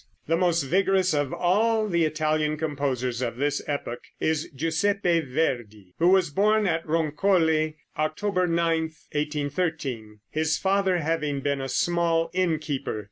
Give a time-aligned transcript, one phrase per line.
[0.27, 6.07] ]The most vigorous of all the Italian composers of this epoch is Giuseppe Verdi, who
[6.09, 12.99] was born at Roncole, October 9, 1813, his father having been a small inn keeper.